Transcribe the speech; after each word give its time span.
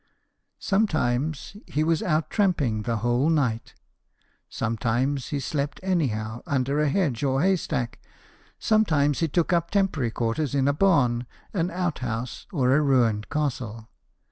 Sometimes 0.57 1.55
he 1.67 1.83
was 1.83 2.01
out 2.01 2.31
tramping 2.31 2.81
the 2.81 2.97
whole 3.05 3.29
night; 3.29 3.75
sometimes 4.49 5.27
he 5.27 5.39
slept 5.39 5.79
anyhow, 5.83 6.41
under 6.47 6.79
a 6.79 6.89
hedge 6.89 7.21
or 7.23 7.43
haystack; 7.43 7.99
sometimes 8.57 9.19
he 9.19 9.27
took 9.27 9.53
up 9.53 9.69
temporary 9.69 10.09
quarters 10.09 10.55
in 10.55 10.67
a 10.67 10.73
barn, 10.73 11.27
an 11.53 11.69
outhouse, 11.69 12.47
or 12.51 12.75
a 12.75 12.81
ruined 12.81 13.29
castle. 13.29 13.89